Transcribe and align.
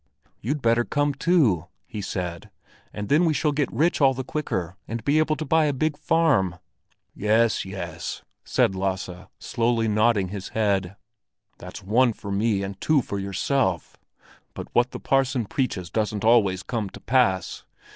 "You'd 0.41 0.63
better 0.63 0.83
come 0.83 1.13
too," 1.13 1.67
he 1.85 2.01
said, 2.01 2.49
"and 2.91 3.07
then 3.07 3.23
we 3.23 3.35
shall 3.35 3.51
get 3.51 3.71
rich 3.71 4.01
all 4.01 4.15
the 4.15 4.23
quicker 4.23 4.75
and 4.87 5.05
be 5.05 5.19
able 5.19 5.35
to 5.35 5.45
buy 5.45 5.65
a 5.65 5.73
big 5.73 5.95
farm." 5.95 6.55
"Yes, 7.13 7.65
yes," 7.65 8.23
said 8.43 8.73
Lasse, 8.73 9.11
slowly 9.37 9.87
nodding 9.87 10.29
his 10.29 10.47
head; 10.57 10.95
"that's 11.59 11.83
one 11.83 12.13
for 12.13 12.31
me 12.31 12.63
and 12.63 12.81
two 12.81 13.03
for 13.03 13.19
yourself! 13.19 13.95
But 14.55 14.69
what 14.73 14.89
the 14.89 14.99
parson 14.99 15.45
preaches 15.45 15.91
doesn't 15.91 16.25
always 16.25 16.63
come 16.63 16.89
to 16.89 16.99
pass. 16.99 17.63